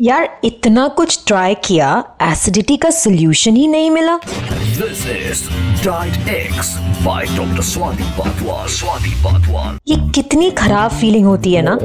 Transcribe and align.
यार 0.00 0.28
इतना 0.44 0.86
कुछ 0.88 1.18
ट्राई 1.26 1.54
किया 1.64 1.88
एसिडिटी 2.22 2.76
का 2.76 2.90
सोल्यूशन 2.90 3.56
ही 3.56 3.66
नहीं 3.68 3.90
मिला 3.90 4.18
This 4.74 5.00
is 5.06 5.40
Diet 5.82 6.14
X 6.28 6.70
by 7.04 7.16
Dr. 7.30 7.64
Swati 7.64 8.06
Patwal. 8.16 8.62
Swati 8.70 9.12
Patwal. 9.24 9.76
ये 9.88 9.96
कितनी 10.14 10.50
खराब 10.50 10.90
फीलिंग 10.90 11.26
होती 11.26 11.52
है 11.54 11.62
ना 11.62 11.76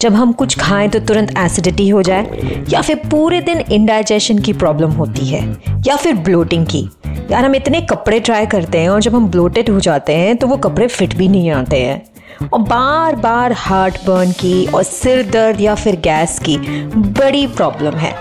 जब 0.00 0.14
हम 0.14 0.32
कुछ 0.32 0.58
खाएँ 0.58 0.88
तो 0.88 0.98
तुरंत 1.00 1.34
एसिडिटी 1.38 1.88
हो 1.88 2.02
जाए 2.02 2.64
या 2.70 2.82
फिर 2.82 2.96
पूरे 3.10 3.40
दिन 3.40 3.60
इंडाइजेशन 3.70 4.38
की 4.38 4.52
प्रॉब्लम 4.54 4.90
होती 4.92 5.26
है 5.26 5.42
या 5.86 5.96
फिर 5.96 6.14
ब्लोटिंग 6.24 6.66
की 6.66 6.88
यार 7.30 7.44
हम 7.44 7.54
इतने 7.54 7.80
कपड़े 7.90 8.20
ट्राई 8.20 8.46
करते 8.46 8.78
हैं 8.78 8.88
और 8.88 9.00
जब 9.00 9.14
हम 9.14 9.28
ब्लोटेड 9.30 9.70
हो 9.70 9.80
जाते 9.80 10.14
हैं 10.14 10.36
तो 10.36 10.46
वो 10.46 10.56
कपड़े 10.66 10.86
फिट 10.88 11.16
भी 11.16 11.28
नहीं 11.28 11.50
आते 11.52 11.80
हैं 11.80 12.02
और 12.42 12.58
बार 12.58 13.16
बार 13.16 13.52
हार्ट 13.52 13.96
बर्न 14.06 14.32
की 14.32 14.66
और 14.66 14.82
सिर 14.82 15.30
दर्द 15.30 15.60
या 15.60 15.74
फिर 15.74 15.96
गैस 15.96 16.38
की 16.38 16.56
बड़ी 16.96 17.46
प्रॉब्लम 17.46 17.94
है। 17.94 18.12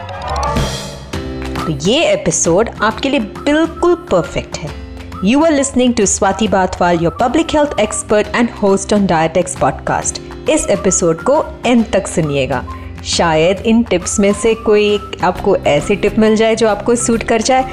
तो 1.56 1.71
ये 1.89 2.04
एपिसोड 2.04 2.70
आपके 2.82 3.09
लिए 3.09 3.20
बिल्कुल 3.20 3.96
परफेक्ट 3.96 4.57
है। 4.57 4.70
You 5.25 5.43
are 5.43 5.51
listening 5.51 5.93
to 5.93 6.06
Swati 6.06 6.47
Bathwal 6.47 7.00
your 7.00 7.18
public 7.21 7.56
health 7.56 7.79
expert 7.79 8.28
and 8.36 8.50
host 8.51 8.93
on 8.93 9.06
Dietex 9.06 9.56
podcast 9.56 10.21
इस 10.50 10.68
एपिसोड 10.68 11.21
को 11.21 11.45
एंड 11.65 11.92
तक 11.92 12.07
सुनिएगा। 12.07 12.64
शायद 13.06 13.57
इन 13.57 13.84
टिप्स 13.84 14.20
में 14.20 14.34
से 14.34 14.54
कोई 14.56 14.97
आपको 15.23 15.56
ऐसी 15.56 15.95
टिप 15.95 16.20
मिल 16.20 16.36
जाए 16.36 16.56
जो 16.56 16.68
आपको 16.68 16.95
सूट 16.95 17.23
कर 17.23 17.42
जाए। 17.42 17.65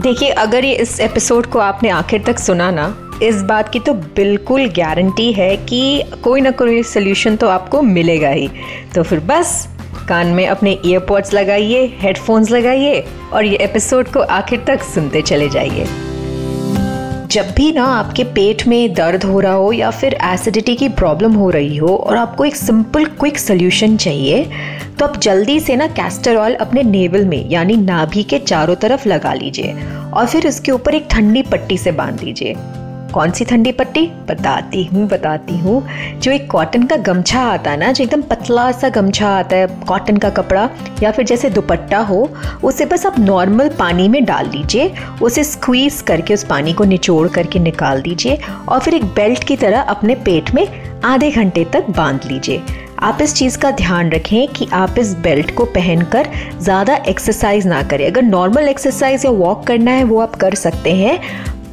देखिए, 0.00 0.28
अगर 0.28 0.64
ये 0.64 0.74
इस 0.74 1.00
एपिसोड 1.00 1.46
को 1.46 1.58
आपने 1.58 1.88
आखिर 1.88 2.22
तक 2.22 2.38
सुना 2.38 2.70
ना 2.70 3.05
इस 3.22 3.42
बात 3.42 3.68
की 3.68 3.80
तो 3.80 3.92
बिल्कुल 3.94 4.66
गारंटी 4.68 5.32
है 5.32 5.56
कि 5.56 6.02
कोई 6.24 6.40
ना 6.40 6.50
कोई 6.50 6.82
सोल्यूशन 6.82 7.36
तो 7.36 7.48
आपको 7.48 7.80
मिलेगा 7.82 8.28
ही। 8.28 8.48
तो 8.94 9.02
फिर 9.02 9.20
बस, 9.20 9.68
कान 10.08 10.26
में 10.26 10.46
अपने 10.46 10.78
ईयरपॉड्स 10.86 11.32
लगाइए 11.34 11.86
हेडफोन्स 12.00 12.50
लगाइए 12.50 13.04
और 13.32 13.44
ये 13.44 13.56
एपिसोड 13.56 14.08
को 14.08 14.20
आखिर 14.20 14.64
तक 14.66 14.82
सुनते 14.82 15.22
चले 15.22 15.48
जाइए। 15.48 15.86
जब 17.30 17.54
भी 17.56 17.72
ना 17.72 17.84
आपके 17.84 18.24
पेट 18.24 18.66
में 18.66 18.94
दर्द 18.94 19.24
हो 19.24 19.40
रहा 19.40 19.52
हो 19.52 19.72
या 19.72 19.90
फिर 19.90 20.18
एसिडिटी 20.24 20.74
की 20.76 20.88
प्रॉब्लम 20.88 21.32
हो 21.32 21.50
रही 21.50 21.76
हो 21.76 21.96
और 21.96 22.16
आपको 22.16 22.44
एक 22.44 22.56
सिंपल 22.56 23.04
क्विक 23.04 23.38
सोल्यूशन 23.38 23.96
चाहिए 23.96 24.44
तो 24.98 25.06
आप 25.06 25.16
जल्दी 25.16 25.60
से 25.60 25.76
ना 25.76 25.86
कैस्टर 25.86 26.36
ऑयल 26.36 26.54
अपने 26.54 26.82
नेवल 26.82 27.24
में, 27.24 27.50
यानी 27.50 27.76
नाभि 27.76 28.22
के 28.22 28.38
चारों 28.38 28.74
तरफ़ 28.74 29.08
लगा 29.08 29.34
लीजिए 29.34 29.74
और 30.14 30.26
फिर 30.26 30.48
उसके 30.48 30.72
ऊपर 30.72 30.94
एक 30.94 31.06
ठंडी 31.10 31.42
पट्टी 31.42 31.78
से 31.78 31.92
बाँध 31.92 32.22
लीजिए। 32.22 32.54
कौन 33.16 33.30
सी 33.30 33.44
ठंडी 33.44 33.70
पट्टी? 33.72 34.06
बताती 34.28 34.82
हूँ 34.84 35.06
बताती 35.08 35.56
हूँ। 35.58 35.82
जो 36.20 36.32
एक 36.32 36.50
कॉटन 36.50 36.82
का 36.82 36.96
गमछा 36.96 37.40
आता 37.42 37.70
है 37.70 37.76
ना, 37.76 37.92
जो 37.92 38.04
एकदम 38.04 38.22
पतला 38.22 38.70
सा 38.72 38.88
गमछा 38.88 39.28
आता 39.28 39.56
है 39.56 39.66
कॉटन 39.88 40.16
का 40.16 40.30
कपड़ा, 40.30 40.68
या 41.02 41.10
फिर 41.10 41.24
जैसे 41.24 41.50
दुपट्टा 41.50 41.98
हो, 42.00 42.28
उसे 42.64 42.86
बस 42.86 43.06
आप 43.06 43.18
नॉर्मल 43.18 43.68
पानी 43.68 44.08
में 44.08 44.24
डाल 44.24 44.46
दीजिए। 44.46 44.92
उसे 45.22 45.44
स्क्वीज 45.44 46.00
करके 46.00 46.34
उस 46.34 46.44
पानी 46.44 46.72
को 46.72 46.84
निचोड़ 46.84 47.28
करके 47.28 47.58
निकाल 47.58 48.02
दीजिए 48.02 48.38
और 48.68 48.80
फिर 48.80 48.94
एक 48.94 49.04
बेल्ट 49.14 49.44
की 49.44 49.56
तरह 49.56 49.80
अपने 49.80 50.14
पेट 50.24 50.54
में 50.54 50.66
आधे 51.04 51.30
घंटे 51.30 51.64
तक 51.64 51.90
बाँध 51.90 52.24
लीजिए। 52.26 52.62
आप 52.98 53.18
इस 53.22 53.34
चीज़ 53.34 53.58
का 53.58 53.70
ध्यान 53.70 54.10
रखें 54.10 54.46
कि 54.48 54.68
आप 54.72 54.98
इस 54.98 55.14
बेल्ट 55.14 55.54
को 55.54 55.64
पहनकर 55.64 56.28
ज़्यादा 56.60 56.94
एक्सरसाइज 57.08 57.66
ना 57.66 57.82
करें। 57.82 58.06
अगर 58.06 58.22
नॉर्मल 58.22 58.68
एक्सरसाइज 58.68 59.24
या 59.24 59.30
वॉक 59.32 59.66
करना 59.66 59.90
है, 59.90 60.04
वो 60.04 60.20
आप 60.20 60.34
कर 60.34 60.54
सकते 60.54 60.94
हैं। 60.94 61.18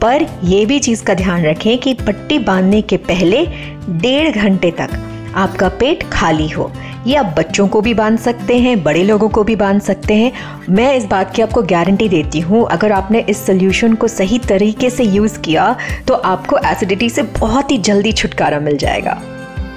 पर 0.03 0.25
यह 0.43 0.65
भी 0.67 0.77
चीज़ 0.79 1.03
का 1.03 1.13
ध्यान 1.13 1.45
रखें 1.45 1.77
कि 1.77 1.93
पट्टी 1.97 2.37
बांधने 2.39 2.81
के 2.81 2.97
पहले 2.99 3.45
डेढ़ 3.91 4.29
घंटे 4.31 4.71
तक 4.71 4.89
आपका 5.35 5.69
पेट 5.69 6.03
खाली 6.03 6.47
हो। 6.49 6.71
ये 7.07 7.15
आप 7.15 7.33
बच्चों 7.37 7.67
को 7.67 7.81
भी 7.81 7.93
बाँध 7.93 8.19
सकते 8.19 8.57
हैं, 8.57 8.83
बड़े 8.83 9.03
लोगों 9.03 9.29
को 9.29 9.43
भी 9.43 9.55
बाँध 9.55 9.81
सकते 9.81 10.13
हैं। 10.13 10.31
मैं 10.69 10.93
इस 10.95 11.05
बात 11.05 11.33
की 11.35 11.41
आपको 11.41 11.61
गारंटी 11.63 12.09
देती 12.09 12.39
हूँ, 12.39 12.65
अगर 12.67 12.91
आपने 12.91 13.19
इस 13.29 13.45
सोल्यूशन 13.45 13.93
को 13.93 14.07
सही 14.07 14.39
तरीके 14.39 14.89
से 14.89 15.03
यूज़ 15.03 15.39
किया 15.39 15.75
तो 16.07 16.13
आपको 16.13 16.57
एसिडिटी 16.65 17.09
से 17.09 17.23
बहुत 17.39 17.72
ही 17.72 17.78
जल्दी 17.79 18.11
छुटकारा 18.13 18.59
मिल 18.59 18.78
जाएगा। 18.78 19.22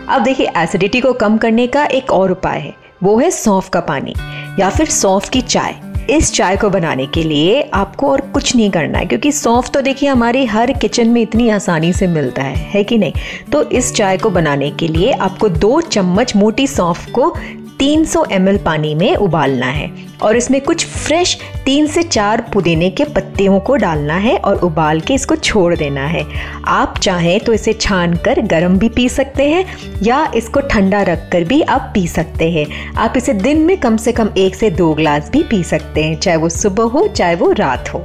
अब 0.09 0.23
देखिए 0.23 0.51
एसिडिटी 0.57 1.01
को 1.01 1.13
कम 1.15 1.39
करने 1.39 1.67
का 1.67 1.85
एक 1.87 2.11
और 2.11 2.33
उपाय 2.33 2.59
है, 2.59 2.75
वो 3.03 3.19
है 3.19 3.31
सौंफ 3.33 3.69
का 3.69 3.81
पानी, 3.83 4.15
या 4.61 4.71
फिर 4.71 4.87
सौंफ 4.93 5.29
की 5.29 5.41
चाय। 5.43 5.81
इस 6.11 6.33
चाय 6.33 6.57
को 6.57 6.71
बनाने 6.71 7.07
के 7.07 7.23
लिए 7.23 7.63
आपको 7.75 8.11
और 8.11 8.21
कुछ 8.21 8.55
नहीं 8.57 8.71
करना 8.71 8.99
है, 8.99 9.07
क्योंकि 9.07 9.33
सौंफ 9.33 9.71
तो 9.71 9.81
देखिए 9.81 10.09
हमारे 10.09 10.45
हर 10.45 10.73
किचन 10.73 11.09
में 11.09 11.21
इतनी 11.23 11.49
आसानी 11.49 11.93
से 11.93 12.07
मिलता 12.07 12.43
है 12.43 12.57
है 12.57 12.85
कि 12.85 12.99
नहीं? 12.99 13.13
तो 13.53 13.63
इस 13.63 13.93
चाय 13.95 14.19
को 14.19 14.31
बनाने 14.31 14.71
के 14.71 14.89
लिए 14.89 15.13
आपको 15.13 15.49
दो 15.49 15.81
चम्मच 15.81 16.37
मोटी 16.37 16.67
सौंफ 16.67 17.11
को 17.11 17.35
300 17.79 18.05
सौ 18.05 18.25
पानी 18.65 18.95
में 18.95 19.17
उबालना 19.17 19.67
है 19.67 19.91
और 20.23 20.37
इसमें 20.37 20.61
कुछ 20.61 20.87
फ्रेश 20.87 21.39
तीन 21.65 21.87
से 21.87 22.03
चार 22.03 22.41
पुदीने 22.53 22.91
के 22.91 23.05
पत्तियों 23.05 23.61
को 23.61 23.77
डालना 23.77 24.15
है 24.15 24.37
और 24.37 24.57
उबाल 24.57 25.01
के 25.01 25.15
इसको 25.15 25.37
छोड़ 25.37 25.77
देना 25.77 26.07
है। 26.07 26.25
आप 26.67 26.99
चाहें 26.99 27.41
तो 27.41 27.53
इसे 27.53 27.73
छान 27.73 28.17
कर 28.17 28.41
गर्म 28.41 28.79
भी 28.79 28.89
पी 28.89 29.09
सकते 29.09 29.49
हैं 29.51 29.65
या 30.03 30.33
इसको 30.35 30.61
ठंडा 30.61 31.03
रख 31.03 31.29
कर 31.33 31.45
भी 31.45 31.63
आप 31.63 31.91
पी 31.95 32.07
सकते 32.09 32.51
हैं। 32.51 32.95
आप 32.95 33.15
इसे 33.17 33.33
दिन 33.33 33.59
में 33.59 33.77
कम 33.77 33.97
से 33.97 34.13
कम 34.13 34.31
एक 34.39 34.55
से 34.55 34.71
दो 34.71 34.95
ग्लास 34.95 35.31
भी 35.31 35.43
पी 35.43 35.63
सकते 35.63 36.05
हैं, 36.05 36.21
चाहे 36.21 36.37
वो 36.37 36.49
सुबह 36.49 36.85
हो, 36.85 37.09
चाहे 37.09 37.35
वो 37.35 37.53
रात 37.53 37.95
हो। 37.95 38.05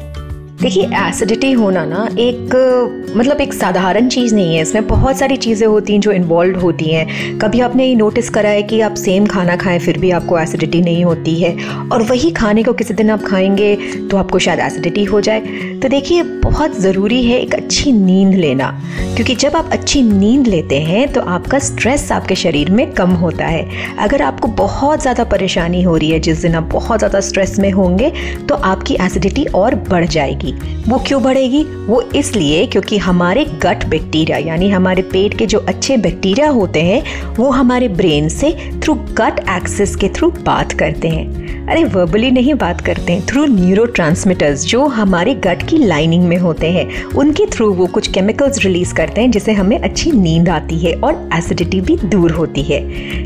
देखिए 0.61 0.89
एसिडिटी 0.97 1.51
होना 1.51 1.83
ना 1.85 2.07
एक 2.19 3.13
मतलब 3.17 3.39
एक 3.41 3.53
साधारण 3.53 4.07
चीज़ 4.09 4.33
नहीं 4.35 4.55
है। 4.55 4.61
इसमें 4.61 4.87
बहुत 4.87 5.17
सारी 5.17 5.37
चीज़ें 5.37 5.65
होती 5.67 5.93
हैं 5.93 5.99
जो 6.01 6.11
इन्वॉल्व 6.11 6.59
होती 6.59 6.85
हैं। 6.85 7.37
कभी 7.39 7.59
आपने 7.59 7.85
ये 7.85 7.95
नोटिस 7.95 8.29
करा 8.29 8.49
है 8.49 8.61
कि 8.63 8.81
आप 8.81 8.95
सेम 8.95 9.25
खाना 9.25 9.55
खाएँ, 9.55 9.79
फिर 9.79 9.97
भी 9.97 10.11
आपको 10.11 10.37
एसिडिटी 10.39 10.81
नहीं 10.81 11.03
होती 11.05 11.35
है। 11.41 11.55
और 11.87 12.01
वही 12.01 12.31
खाने 12.31 12.63
को 12.63 12.73
किसी 12.73 12.93
दिन 12.93 13.09
आप 13.09 13.23
खाएँगे 13.23 13.75
तो 14.11 14.17
आपको 14.17 14.39
शायद 14.39 14.59
एसिडिटी 14.59 15.03
हो 15.03 15.21
जाए। 15.21 15.39
तो 15.81 15.89
देखिए, 15.89 16.23
बहुत 16.23 16.79
ज़रूरी 16.79 17.23
है 17.23 17.39
एक 17.39 17.55
अच्छी 17.55 17.91
नींद 17.93 18.35
लेना। 18.35 18.69
क्योंकि 19.15 19.35
जब 19.35 19.55
आप 19.55 19.69
अच्छी 19.71 20.01
नींद 20.03 20.47
लेते 20.47 20.79
हैं 20.81 21.07
तो 21.13 21.21
आपका 21.21 21.59
स्ट्रेस 21.61 22.11
आपके 22.11 22.35
शरीर 22.35 22.71
में 22.71 22.85
कम 22.93 23.09
होता 23.23 23.45
है। 23.45 23.95
अगर 23.99 24.21
आपको 24.21 24.47
बहुत 24.61 25.01
ज़्यादा 25.01 25.23
परेशानी 25.25 25.81
हो 25.83 25.97
रही 25.97 26.09
है, 26.11 26.19
जिस 26.19 26.41
दिन 26.41 26.55
आप 26.55 26.69
बहुत 26.71 26.99
ज़्यादा 26.99 27.19
स्ट्रेस 27.21 27.57
में 27.59 27.71
होंगे 27.71 28.11
तो 28.49 28.55
आपकी 28.55 28.97
एसिडिटी 29.01 29.45
और 29.55 29.75
बढ़ 29.89 30.05
जाएगी। 30.07 30.50
बढ़ेगी 30.51 30.91
वो 30.91 30.97
क्यों 31.07 31.23
बढ़ेगी? 31.23 31.63
वो 31.63 32.01
इसलिए 32.01 32.65
क्योंकि 32.65 32.97
हमारे 32.97 33.45
गट 33.45 33.85
बैक्टीरिया, 33.85 34.37
यानी 34.37 34.69
हमारे 34.69 35.01
पेट 35.01 35.37
के 35.37 35.45
जो 35.45 35.59
अच्छे 35.59 35.97
बैक्टीरिया 35.97 36.49
होते 36.49 36.81
हैं, 36.81 37.03
वो 37.35 37.49
हमारे 37.49 37.87
ब्रेन 37.87 38.29
से 38.29 38.71
थ्रू 38.83 38.93
गट 38.93 39.39
एक्सेस 39.49 39.95
के 39.95 40.09
थ्रू 40.09 40.31
बात 40.31 40.71
करते 40.71 41.07
हैं। 41.07 41.51
अरे 41.67 41.83
वर्बली 41.83 42.31
नहीं 42.31 42.53
बात 42.53 42.81
करते 42.81 43.13
हैं 43.13 43.25
थ्रू 43.25 43.45
न्यूरो 43.45 43.85
जो 44.51 44.85
हमारे 44.85 45.33
गट 45.35 45.69
की 45.69 45.77
लाइनिंग 45.77 46.23
में 46.23 46.37
होते 46.37 46.67
हैं, 46.67 47.03
उनके 47.03 47.45
थ्रू 47.45 47.73
वो 47.73 47.85
कुछ 47.85 48.11
केमिकल्स 48.11 48.65
रिलीज़ 48.65 48.93
करते 48.93 49.21
हैं, 49.21 49.31
जिससे 49.31 49.51
हमें 49.51 49.79
अच्छी 49.79 50.11
नींद 50.11 50.49
आती 50.49 50.79
है 50.79 50.93
और 50.93 51.29
एसिडिटी 51.33 51.81
भी 51.81 51.97
दूर 51.97 52.31
होती 52.31 52.61
है। 52.61 52.81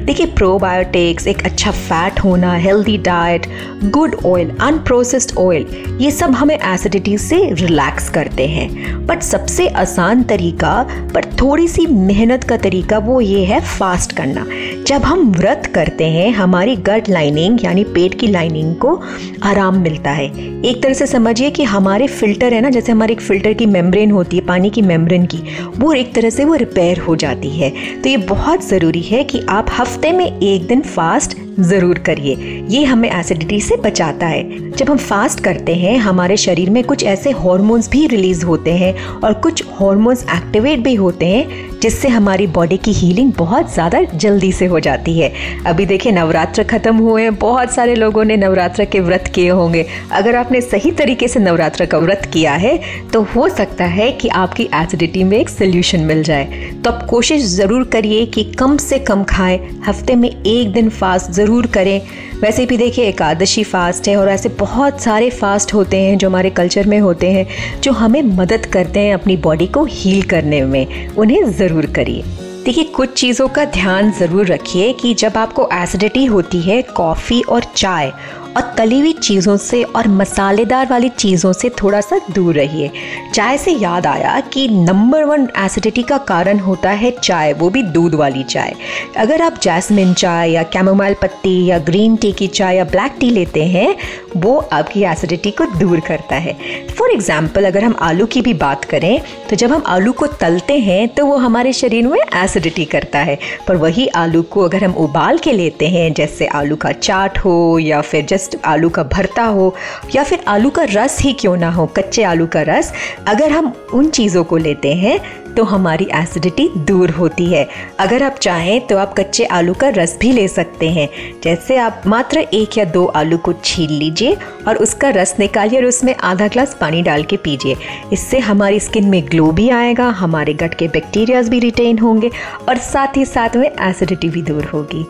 देखिए 0.06 0.26
प्रोबायोटिक्स 0.26 1.28
एक 1.28 1.46
अच्छा 1.46 1.72
फैट 1.72 2.20
होना 2.20 2.54
healthy 2.54 2.98
diet 2.98 3.46
good 3.84 4.16
oil 4.26 4.50
unprocessed 4.62 5.38
oil 5.38 5.66
ये 6.02 6.12
सब 6.12 6.32
हमें 6.32 6.58
एसिडिटी 6.58 7.15
से 7.18 7.38
रिलैक्स 7.52 8.10
करते 8.10 8.48
हैं। 8.48 9.06
बट 9.06 9.22
सबसे 9.22 9.68
आसान 9.68 10.24
तरीका, 10.24 10.74
पर 11.14 11.26
थोड़ी 11.42 11.68
सी 11.68 11.86
मेहनत 11.86 12.44
का 12.44 12.58
तरीका 12.58 12.98
वो 12.98 13.20
ये 13.22 13.44
है 13.46 13.60
फास्ट 13.62 14.12
करना। 14.12 14.46
जब 14.88 15.04
हम 15.04 15.32
व्रत 15.32 15.72
करते 15.76 16.04
हैं, 16.04 16.32
हमारी 16.32 16.76
गट 16.76 17.10
लाइनिंग 17.10 17.64
यानी 17.66 17.84
पेट 17.84 18.20
की 18.20 18.28
लाइनिंग 18.28 18.76
को 18.76 19.02
आराम 19.44 19.78
मिलता 19.78 20.12
है। 20.12 20.26
एक 20.66 20.82
तरह 20.84 20.94
से 20.94 21.08
समझिए 21.08 21.50
कि 21.50 21.64
हमारे 21.64 22.08
फ़िल्टर 22.08 22.54
है 22.54 22.62
ना, 22.62 22.70
जैसे 22.70 22.92
हमारे 22.92 23.14
एक 23.14 23.22
फ़िल्टर 23.22 23.54
की 23.54 23.66
मेम्ब्रेन 23.66 24.12
होती 24.12 24.38
है, 24.38 24.46
पानी 24.46 24.70
की 24.70 24.82
मेम्ब्रेन 24.82 25.26
की, 25.26 25.42
वो 25.78 25.94
एक 25.94 26.14
तरह 26.14 26.30
से 26.30 26.46
वो 26.46 26.56
रिपेयर 26.56 27.00
हो 27.00 27.16
जाती 27.16 27.50
है। 27.50 27.74
तो 28.02 28.10
ये 28.10 28.18
बहुत 28.18 28.68
ज़रूरी 28.68 29.02
है 29.02 29.24
कि 29.24 29.42
आप 29.50 29.68
हफ़्ते 29.80 30.12
में 30.12 30.26
एक 30.40 30.68
दिन 30.68 30.82
फास्ट 30.82 31.38
ज़रूर 31.60 32.00
करिए। 32.00 32.66
ये 32.70 32.84
हमें 32.84 33.10
एसिडिटी 33.10 33.60
से 33.62 33.76
बचाता 33.76 34.28
है। 34.28 34.72
जब 34.72 34.90
हम 34.90 34.98
फास्ट 34.98 35.40
करते 35.40 35.76
हैं, 35.76 35.98
हमारे 35.98 36.38
शरीर 36.38 36.70
में 36.70 36.84
कुछ 36.84 36.95
ऐसे 37.04 37.32
हॉर्मोन्स 37.32 37.90
भी 37.90 38.06
रिलीज़ 38.08 38.46
होते 38.46 38.74
हैं 38.74 38.94
और 39.20 39.34
कुछ 39.34 39.64
हॉर्मोन्स 39.80 40.24
एक्टिवेट 40.24 40.80
भी 40.80 40.96
होते 40.96 41.26
हैं 41.26 41.75
जिससे 41.86 42.08
हमारी 42.08 42.46
बॉडी 42.48 42.78
की 42.78 42.92
हीलिंग 42.94 43.32
बहुत 43.38 43.74
ज़्यादा 43.74 44.00
जल्दी 44.16 44.52
से 44.52 44.66
हो 44.66 44.80
जाती 44.80 45.18
है। 45.20 45.32
अभी 45.66 45.86
देखिए, 45.86 46.12
नवरात्र 46.12 46.64
खत्म 46.66 46.96
हुए 46.98 47.24
हैं। 47.24 47.36
बहुत 47.38 47.74
सारे 47.74 47.96
लोगों 47.96 48.24
ने 48.24 48.38
नवरात्र 48.38 48.86
के 48.86 49.00
व्रत 49.00 49.32
किए 49.36 49.50
होंगे। 49.52 49.86
अगर 50.12 50.36
आपने 50.36 50.62
सही 50.62 50.92
तरीके 50.94 51.28
से 51.28 51.40
नवरात्र 51.40 51.86
का 51.86 51.98
व्रत 51.98 52.30
किया 52.34 52.54
है 52.56 52.78
तो 53.14 53.22
हो 53.36 53.48
सकता 53.52 53.86
है 53.88 54.12
कि 54.12 54.28
आपकी 54.36 54.64
एसिडिटी 54.76 55.24
में 55.24 55.38
एक 55.40 55.50
सोल्यूशन 55.50 56.00
मिल 56.04 56.24
जाए। 56.24 56.72
तो 56.76 56.92
आप 56.92 57.06
कोशिश 57.10 57.44
ज़रूर 57.46 57.84
करिए 57.94 58.26
कि 58.28 58.44
कम 58.54 58.78
से 58.80 59.00
कम 59.02 59.24
खाएँ। 59.26 59.60
हफ़्ते 59.88 60.16
में 60.16 60.30
एक 60.30 60.72
दिन 60.74 60.90
फास्ट 60.92 61.32
ज़रूर 61.34 61.68
करें। 61.68 62.00
वैसे 62.36 62.66
भी 62.66 62.78
देखिए, 62.78 63.06
एकादशी 63.08 63.64
फास्ट 63.64 64.08
है 64.08 64.16
और 64.18 64.30
ऐसे 64.30 64.50
बहुत 64.60 65.02
सारे 65.02 65.30
फास्ट 65.32 65.74
होते 65.74 65.98
हैं 65.98 66.18
जो 66.18 66.30
हमारे 66.30 66.50
कल्चर 66.52 66.88
में 66.88 67.00
होते 67.00 67.32
हैं, 67.32 67.46
जो 67.82 67.92
हमें 67.94 68.22
मदद 68.34 68.66
करते 68.66 69.00
हैं 69.00 69.14
अपनी 69.14 69.38
बॉडी 69.38 69.68
को 69.68 69.84
हील 69.86 70.22
करने 70.24 70.62
में। 70.64 71.08
उन्हें 71.10 71.52
ज़रूर 71.52 71.75
करिए। 71.84 72.24
देखिए, 72.66 72.84
कुछ 72.84 73.14
चीज़ों 73.14 73.48
का 73.48 73.66
ध्यान 73.66 74.12
ज़रूर 74.12 74.46
रखिए 74.46 74.94
कि 74.94 75.14
जब 75.14 75.38
आपको 75.38 75.70
एसिडिटी 75.74 76.26
होती 76.26 76.62
है 76.62 76.82
कॉफ़ी 76.82 77.42
और 77.42 77.64
चाय 77.76 78.14
और 78.58 78.74
तली 78.78 79.00
हुई 79.00 79.14
चीज़ों 79.14 79.56
से 79.58 79.82
और 79.86 80.08
मसालेदार 80.10 80.88
वाली 80.90 81.10
चीज़ों 81.12 81.52
से 81.54 81.70
थोड़ा 81.82 82.02
सा 82.02 82.20
दूर 82.32 82.56
रहिए। 82.56 82.92
चाय 83.34 83.58
से 83.58 83.72
याद 83.74 84.08
आया 84.08 84.40
कि 84.54 84.68
नंबर 84.70 85.24
वन 85.24 85.48
एसिडिटी 85.58 86.04
का 86.04 86.18
कारण 86.26 86.60
होता 86.60 86.90
है 86.92 87.12
चाय, 87.14 87.54
वो 87.54 87.70
भी 87.70 87.84
दूध 87.84 88.16
वाली 88.16 88.44
चाय। 88.46 88.74
अगर 89.18 89.42
आप 89.42 89.60
जैस्मिन 89.64 90.14
चाय 90.14 90.52
या 90.52 90.64
कैमोमाइल 90.74 91.16
पत्ती 91.22 91.66
या 91.66 91.80
ग्रीन 91.82 92.16
टी 92.16 92.32
की 92.32 92.48
चाय 92.50 92.78
या 92.78 92.84
ब्लैक 92.86 93.16
टी 93.20 93.30
लेते 93.30 93.64
हैं, 93.66 93.96
वो 94.38 94.58
आपकी 94.74 95.04
एसिडिटी 95.06 95.52
को 95.52 95.66
दूर 95.78 96.00
करता 96.00 96.36
है। 96.38 96.54
फॉर 96.90 97.12
एग्ज़ाम्पल 97.12 97.66
अगर 97.66 97.84
हम 97.84 97.96
आलू 98.02 98.26
की 98.26 98.42
भी 98.42 98.54
बात 98.56 98.86
करें 98.86 99.22
तो 99.50 99.56
जब 99.56 99.72
हम 99.72 99.84
आलू 99.88 100.12
को 100.14 100.28
तलते 100.36 100.78
हैं 100.80 101.08
तो 101.10 101.26
वो 101.26 101.36
हमारे 101.38 101.74
शरीर 101.74 102.08
में 102.08 102.20
एसिडिटी 102.20 102.86
करता 102.86 103.20
है। 103.20 103.38
पर 103.68 103.76
वही 103.78 104.08
आलू 104.16 104.42
को 104.44 104.64
अगर 104.64 104.84
हम 104.84 104.94
उबाल 104.98 105.38
के 105.38 105.52
लेते 105.52 105.88
हैं, 105.88 106.12
जैसे 106.14 106.48
आलू 106.48 106.76
का 106.76 106.92
चाट 106.92 107.38
हो 107.40 107.78
या 107.80 108.02
फिर 108.02 108.26
जस्ट 108.26 108.45
जस्ट 108.46 108.58
आलू 108.66 108.90
का 108.90 109.04
भरता 109.06 109.44
हो 109.44 109.74
या 110.16 110.24
फिर 110.24 110.44
आलू 110.48 110.70
का 110.70 110.84
रस 110.90 111.20
ही 111.22 111.34
क्यों 111.34 111.56
ना 111.58 111.70
हो, 111.72 111.86
कच्चे 111.88 112.24
आलू 112.24 112.48
का 112.48 112.62
रस, 112.62 112.92
अगर 113.28 113.52
हम 113.52 113.74
उन 113.94 114.10
चीज़ों 114.10 114.44
को 114.44 114.58
लेते 114.58 114.94
हैं 114.94 115.20
तो 115.56 115.64
हमारी 115.64 116.08
एसिडिटी 116.14 116.68
दूर 116.78 117.10
होती 117.10 117.46
है। 117.46 117.68
अगर 118.00 118.24
आप 118.24 118.36
चाहें 118.36 118.88
तो 118.88 118.98
आप 118.98 119.14
कच्चे 119.20 119.46
आलू 119.48 119.74
का 119.74 119.90
रस 119.90 120.18
भी 120.22 120.32
ले 120.32 120.48
सकते 120.48 120.90
हैं। 120.90 121.08
जैसे 121.44 121.78
आप 121.78 122.02
मात्र 122.08 122.40
एक 122.40 122.78
या 122.78 122.86
दो 122.86 123.06
आलू 123.16 123.38
को 123.38 123.54
छील 123.64 123.92
लीजिए 123.92 124.36
और 124.68 124.78
उसका 124.78 125.10
रस 125.10 125.36
निकालिए 125.40 125.80
और 125.80 125.86
उसमें 125.86 126.14
आधा 126.16 126.48
ग्लास 126.48 126.76
पानी 126.82 127.02
डाल 127.02 127.24
के 127.24 127.38
पीजिए। 127.38 127.76
इससे 128.14 128.40
हमारी 128.40 128.80
स्किन 128.80 129.10
में 129.10 129.22
ग्लो 129.26 129.52
भी 129.52 129.70
आएगा, 129.70 130.10
हमारे 130.10 130.54
गट 130.54 130.74
के 130.74 130.88
बैक्टीरियाज 130.88 131.50
भी 131.50 131.60
रिटेन 131.60 132.00
होंगे 132.00 132.32
और 132.70 132.78
साथ 132.84 133.18
ही 133.18 133.26
साथ 133.26 133.56
में 133.56 133.70
एसिडिटी 133.70 134.30
भी 134.30 134.42
दूर 134.42 134.66
होगी। 134.66 135.06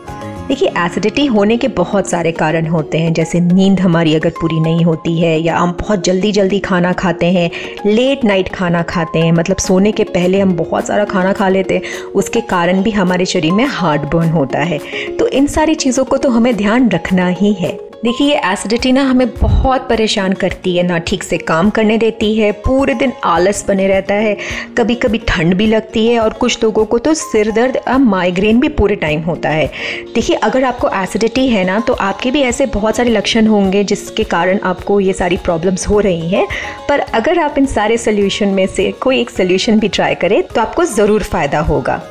देखिए 0.48 0.68
एसिडिटी 0.78 1.24
होने 1.26 1.56
के 1.56 1.68
बहुत 1.68 2.08
सारे 2.10 2.32
कारण 2.32 2.66
होते 2.66 2.98
हैं। 2.98 3.12
जैसे 3.12 3.40
नींद 3.40 3.80
हमारी 3.80 4.14
अगर 4.14 4.30
पूरी 4.30 4.58
नहीं 4.60 4.84
होती 4.84 5.18
है 5.20 5.38
या 5.40 5.56
हम 5.58 5.72
बहुत 5.72 6.04
जल्दी 6.04 6.30
जल्दी 6.32 6.58
खाना 6.58 6.92
खाते 6.92 7.26
हैं 7.26 7.50
लेट 7.86 8.24
नाइट 8.24 8.48
खाना 8.48 8.82
खाते 8.82 9.18
हैं 9.18 9.32
मतलब 9.32 9.56
सोने 9.56 9.92
के 9.92 10.04
पहले 10.04 10.40
हम 10.40 10.52
बहुत 10.56 10.86
सारा 10.86 11.04
खाना 11.04 11.32
खा 11.32 11.48
लेते 11.48 11.74
हैं, 11.74 11.82
उसके 12.14 12.40
कारण 12.40 12.82
भी 12.82 12.90
हमारे 12.90 13.26
शरीर 13.26 13.52
में 13.52 13.64
हार्ट 13.64 14.02
बर्न 14.14 14.30
होता 14.30 14.58
है। 14.58 14.78
तो 15.18 15.28
इन 15.28 15.46
सारी 15.46 15.74
चीज़ों 15.74 16.04
को 16.04 16.16
तो 16.16 16.28
हमें 16.28 16.54
ध्यान 16.56 16.88
रखना 16.90 17.28
ही 17.28 17.52
है। 17.52 17.76
देखिए 18.06 18.26
ये 18.26 18.40
एसिडिटी 18.46 18.90
ना 18.92 19.02
हमें 19.02 19.28
बहुत 19.30 19.88
परेशान 19.88 20.32
करती 20.32 20.76
है, 20.76 20.82
ना 20.82 20.98
ठीक 21.00 21.22
से 21.22 21.38
काम 21.38 21.70
करने 21.70 21.96
देती 21.98 22.32
है, 22.34 22.50
पूरे 22.56 22.94
दिन 22.94 23.12
आलस 23.24 23.64
बने 23.68 23.86
रहता 23.88 24.14
है 24.14 24.36
कभी 24.78 24.94
कभी 24.94 25.18
ठंड 25.28 25.54
भी 25.54 25.66
लगती 25.66 26.06
है 26.06 26.18
और 26.20 26.32
कुछ 26.34 26.62
लोगों 26.62 26.84
को 26.84 26.98
तो 26.98 27.14
सिर 27.14 27.50
दर्द 27.52 27.76
और 27.78 27.98
माइग्रेन 27.98 28.60
भी 28.60 28.68
पूरे 28.70 28.96
टाइम 28.96 29.22
होता 29.22 29.48
है। 29.48 29.66
देखिए, 30.14 30.36
अगर 30.36 30.64
आपको 30.64 30.88
एसिडिटी 31.02 31.46
है 31.48 31.64
ना 31.64 31.80
तो 31.80 31.92
आपके 31.92 32.30
भी 32.30 32.42
ऐसे 32.42 32.66
बहुत 32.68 32.96
सारे 32.96 33.10
लक्षण 33.10 33.46
होंगे 33.46 33.84
जिसके 33.84 34.24
कारण 34.26 34.58
आपको 34.64 35.00
ये 35.00 35.12
सारी 35.14 35.36
प्रॉब्लम्स 35.38 35.88
हो 35.88 36.00
रही 36.00 36.28
हैं। 36.28 36.46
पर 36.88 37.00
अगर 37.00 37.38
आप 37.38 37.58
इन 37.58 37.66
सारे 37.68 37.96
सोल्यूशन 37.98 38.48
में 38.50 38.66
से 38.66 38.90
कोई 39.00 39.20
एक 39.20 39.30
सोल्यूशन 39.30 39.80
भी 39.80 39.88
ट्राई 39.88 40.14
करें 40.14 40.42
तो 40.44 40.60
आपको 40.60 40.84
ज़रूर 40.86 41.22
फ़ायदा 41.24 41.60
होगा। 41.62 42.02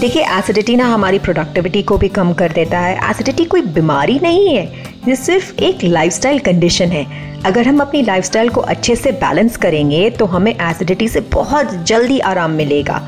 देखिए 0.00 0.22
एसिडिटी 0.28 0.74
ना 0.76 0.86
हमारी 0.86 1.18
प्रोडक्टिविटी 1.18 1.82
को 1.82 1.96
भी 1.98 2.08
कम 2.08 2.32
कर 2.32 2.52
देता 2.52 2.78
है। 2.78 3.10
एसिडिटी 3.10 3.44
कोई 3.44 3.60
बीमारी 3.74 4.18
नहीं 4.22 4.48
है, 4.48 4.64
ये 5.08 5.14
सिर्फ़ 5.16 5.62
एक 5.62 5.84
लाइफस्टाइल 5.84 6.38
कंडीशन 6.38 6.88
है। 6.88 7.04
अगर 7.42 7.68
हम 7.68 7.80
अपनी 7.80 8.02
लाइफस्टाइल 8.02 8.48
को 8.48 8.60
अच्छे 8.62 8.96
से 8.96 9.12
बैलेंस 9.14 9.56
करेंगे 9.56 10.08
तो 10.10 10.26
हमें 10.26 10.52
एसिडिटी 10.52 11.08
से 11.08 11.20
बहुत 11.32 11.72
जल्दी 11.84 12.18
आराम 12.20 12.50
मिलेगा। 12.52 13.00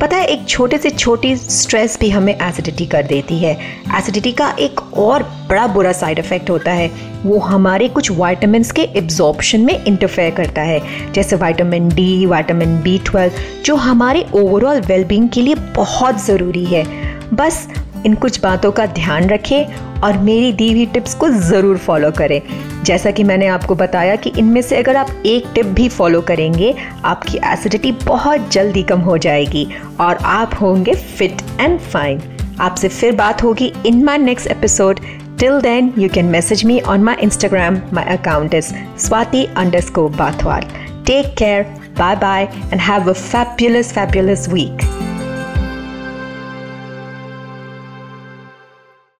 पता 0.00 0.16
है, 0.16 0.24
एक 0.26 0.48
छोटे 0.48 0.78
से 0.78 0.90
छोटी 0.90 1.34
स्ट्रेस 1.36 1.98
भी 2.00 2.08
हमें 2.10 2.32
एसिडिटी 2.34 2.86
कर 2.86 3.02
देती 3.02 3.38
है। 3.38 3.52
एसिडिटी 3.98 4.32
का 4.32 4.50
एक 4.60 4.80
और 4.94 5.22
बड़ा 5.48 5.66
बुरा 5.66 5.92
साइड 5.92 6.18
इफ़ेक्ट 6.18 6.50
होता 6.50 6.72
है। 6.72 6.90
वो 7.24 7.38
हमारे 7.38 7.88
कुछ 7.88 8.10
वाइटामिन 8.10 8.64
के 8.76 8.82
एब्जॉर्बशन 8.98 9.60
में 9.60 9.84
इंटरफेयर 9.84 10.34
करता 10.34 10.62
है। 10.62 11.12
जैसे 11.12 11.36
vitamin 11.36 11.88
D 11.88 12.26
vitamin 12.26 12.76
B 12.82 12.98
twelve 12.98 13.62
जो 13.64 13.76
हमारे 13.76 14.26
ओवरऑल 14.34 14.80
वेलबींग 14.80 15.28
के 15.28 15.42
लिए 15.42 15.54
बहुत 15.76 16.24
ज़रूरी 16.24 16.64
है। 16.64 16.84
बस 17.34 17.66
इन 18.06 18.14
कुछ 18.14 18.40
बातों 18.40 18.70
का 18.72 18.86
ध्यान 18.94 19.28
रखें 19.30 20.00
और 20.00 20.18
मेरी 20.18 20.52
दी 20.52 20.70
हुई 20.72 20.86
टिप्स 20.94 21.14
को 21.14 21.28
ज़रूर 21.28 21.76
फॉलो 21.86 22.10
करें 22.18 22.40
जैसा 22.84 23.10
कि 23.10 23.24
मैंने 23.24 23.46
आपको 23.48 23.74
बताया 23.74 24.16
कि 24.16 24.32
इनमें 24.38 24.60
से 24.62 24.76
अगर 24.76 24.96
आप 24.96 25.10
एक 25.26 25.50
टिप 25.54 25.66
भी 25.76 25.88
फॉलो 25.88 26.20
करेंगे 26.22 26.74
आपकी 27.04 27.38
एसिडिटी 27.52 27.92
बहुत 28.04 28.48
जल्दी 28.52 28.82
कम 28.82 29.00
हो 29.00 29.18
जाएगी 29.18 29.66
और 30.00 30.16
आप 30.36 30.54
होंगे 30.60 30.94
फिट 30.94 31.42
एंड 31.60 31.78
फाइन 31.92 32.22
आपसे 32.60 32.88
फिर 32.88 33.14
बात 33.16 33.42
होगी 33.42 33.72
in 33.86 34.04
my 34.04 34.18
next 34.18 34.50
episode 34.50 35.00
Till 35.38 35.60
then, 35.60 35.92
you 35.96 36.08
can 36.08 36.30
message 36.30 36.64
me 36.64 36.80
on 36.82 37.04
my 37.04 37.14
Instagram. 37.16 37.92
My 37.92 38.04
account 38.04 38.54
is 38.54 38.72
swati 38.96 39.42
underscore 39.54 40.08
bathwal. 40.10 40.64
Take 41.04 41.36
care, 41.36 41.64
bye 41.94 42.14
bye, 42.16 42.48
and 42.70 42.80
have 42.82 43.08
a 43.08 43.14
fabulous, 43.14 43.92
fabulous 43.92 44.48
week. 44.48 45.05